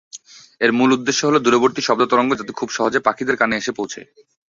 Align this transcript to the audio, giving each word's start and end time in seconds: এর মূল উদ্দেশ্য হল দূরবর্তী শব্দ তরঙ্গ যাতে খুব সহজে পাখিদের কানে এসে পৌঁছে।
এর 0.61 0.71
মূল 0.77 0.89
উদ্দেশ্য 0.93 1.21
হল 1.27 1.35
দূরবর্তী 1.45 1.81
শব্দ 1.83 2.01
তরঙ্গ 2.11 2.31
যাতে 2.35 2.53
খুব 2.59 2.69
সহজে 2.71 2.99
পাখিদের 3.07 3.35
কানে 3.37 3.55
এসে 3.57 3.71
পৌঁছে। 3.77 4.01